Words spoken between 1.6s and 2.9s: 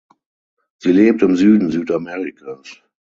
Südamerikas.